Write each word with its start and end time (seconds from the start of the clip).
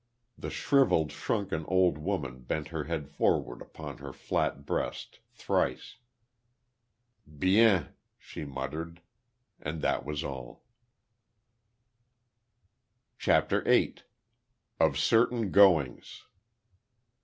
The 0.35 0.49
shrivelled, 0.49 1.11
shrunken 1.11 1.63
old 1.67 1.99
woman 1.99 2.39
bent 2.41 2.69
her 2.69 2.85
head 2.85 3.07
forward 3.07 3.61
upon 3.61 3.99
her 3.99 4.11
flat 4.11 4.65
breast, 4.65 5.19
thrice. 5.31 5.97
"Bien," 7.37 7.89
she 8.17 8.43
muttered. 8.43 9.03
And 9.59 9.83
that 9.83 10.03
was 10.03 10.23
all. 10.23 10.63
CHAPTER 13.19 13.61
EIGHT. 13.67 14.05
OF 14.79 14.97
CERTAIN 14.97 15.51
GOINGS. 15.51 16.23